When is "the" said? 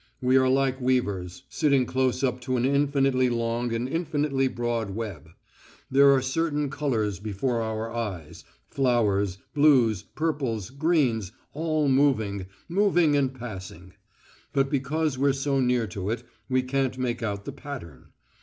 17.45-17.51